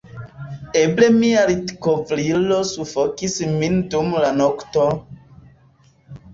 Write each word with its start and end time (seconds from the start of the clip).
Eble 0.79 1.09
mia 1.17 1.43
litkovrilo 1.51 2.59
sufokis 2.71 3.37
min 3.61 3.79
dum 3.95 4.13
la 4.27 4.35
nokto... 4.43 4.91